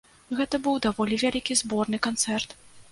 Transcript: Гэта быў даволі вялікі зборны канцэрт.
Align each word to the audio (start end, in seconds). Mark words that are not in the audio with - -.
Гэта 0.39 0.59
быў 0.69 0.79
даволі 0.87 1.21
вялікі 1.27 1.59
зборны 1.63 2.05
канцэрт. 2.09 2.61